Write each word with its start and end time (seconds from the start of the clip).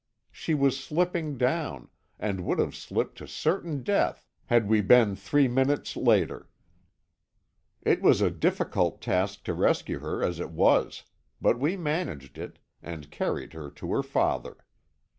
She 0.31 0.55
was 0.55 0.83
slipping 0.83 1.37
down, 1.37 1.89
and 2.17 2.43
would 2.43 2.57
have 2.57 2.75
slipped 2.75 3.19
to 3.19 3.27
certain 3.27 3.83
death 3.83 4.25
had 4.47 4.67
we 4.67 4.81
been 4.81 5.15
three 5.15 5.47
minutes 5.47 5.95
later. 5.95 6.49
It 7.83 8.01
was 8.01 8.19
a 8.19 8.31
difficult 8.31 8.99
task 8.99 9.43
to 9.43 9.53
rescue 9.53 9.99
her 9.99 10.23
as 10.23 10.39
it 10.39 10.49
was, 10.49 11.03
but 11.39 11.59
we 11.59 11.77
managed 11.77 12.39
it, 12.39 12.57
and 12.81 13.11
carried 13.11 13.53
her 13.53 13.69
to 13.69 13.91
her 13.93 14.01
father. 14.01 14.57